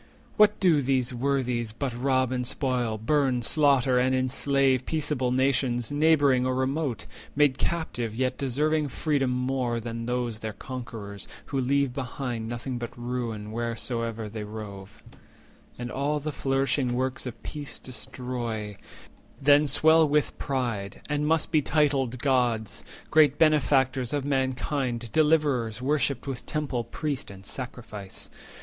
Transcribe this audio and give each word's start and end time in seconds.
What 0.35 0.59
do 0.59 0.81
these 0.81 1.13
worthies 1.13 1.71
But 1.73 1.93
rob 1.93 2.31
and 2.31 2.47
spoil, 2.47 2.97
burn, 2.97 3.43
slaughter, 3.43 3.99
and 3.99 4.15
enslave 4.15 4.83
Peaceable 4.87 5.31
nations, 5.31 5.91
neighbouring 5.91 6.43
or 6.43 6.55
remote, 6.55 7.05
Made 7.35 7.59
captive, 7.59 8.15
yet 8.15 8.35
deserving 8.35 8.87
freedom 8.87 9.29
more 9.29 9.79
Than 9.79 10.07
those 10.07 10.39
their 10.39 10.53
conquerors, 10.53 11.27
who 11.45 11.61
leave 11.61 11.93
behind 11.93 12.47
Nothing 12.47 12.79
but 12.79 12.97
ruin 12.97 13.51
wheresoe'er 13.51 14.27
they 14.27 14.43
rove, 14.43 15.03
And 15.77 15.91
all 15.91 16.19
the 16.19 16.31
flourishing 16.31 16.93
works 16.95 17.27
of 17.27 17.43
peace 17.43 17.77
destroy; 17.77 18.69
80 18.71 18.77
Then 19.39 19.67
swell 19.67 20.09
with 20.09 20.35
pride, 20.39 21.01
and 21.09 21.27
must 21.27 21.51
be 21.51 21.61
titled 21.61 22.17
Gods, 22.17 22.83
Great 23.11 23.37
benefactors 23.37 24.13
of 24.13 24.25
mankind, 24.25 25.11
Deliverers, 25.11 25.79
Worshipped 25.79 26.25
with 26.25 26.47
temple, 26.47 26.85
priest, 26.85 27.29
and 27.29 27.45
sacrifice? 27.45 28.31